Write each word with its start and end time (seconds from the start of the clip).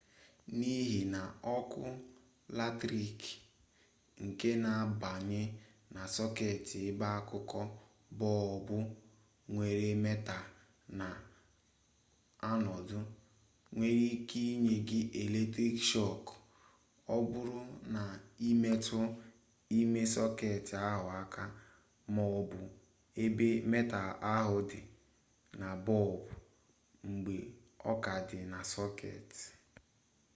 n'ihi 0.57 1.01
na 1.13 1.23
oku 1.57 1.83
latrik 2.57 3.19
nke 4.25 4.51
na-abanye 4.63 5.43
na 5.93 6.01
soket 6.15 6.63
ebe 6.87 7.05
akuku 7.19 7.61
bolbu 8.19 8.77
nwere 9.51 9.89
metal 10.05 10.45
na 10.99 11.07
anodu 12.49 12.99
nwere 13.75 14.05
ike 14.17 14.41
inye 14.53 14.75
gi 14.87 15.01
eletrik 15.23 15.75
shok 15.91 16.23
o 17.13 17.15
buru 17.29 17.59
na 17.93 18.03
imetu 18.49 18.99
ime 19.79 20.01
soket 20.15 20.65
ahu 20.89 21.05
aka 21.21 21.43
ma 22.13 22.23
o 22.39 22.41
bu 22.49 22.61
ebe 23.23 23.47
metal 23.71 24.09
ahu 24.35 24.55
di 24.69 24.79
na 25.59 25.69
bolbu 25.85 26.33
mgbe 27.09 27.35
o 27.89 27.91
ka 28.03 28.13
di 28.27 28.37
na 28.51 28.59
soket 28.73 29.27